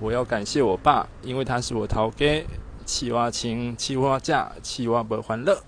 [0.00, 2.44] 我要感谢我爸，因为他是我陶家
[2.84, 5.62] 气蛙情气蛙价气蛙不欢乐。